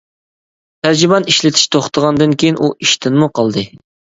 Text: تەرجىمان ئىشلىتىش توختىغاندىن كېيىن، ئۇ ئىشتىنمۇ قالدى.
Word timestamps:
تەرجىمان 0.87 1.27
ئىشلىتىش 1.33 1.67
توختىغاندىن 1.75 2.35
كېيىن، 2.45 2.59
ئۇ 2.65 2.71
ئىشتىنمۇ 2.87 3.31
قالدى. 3.39 3.67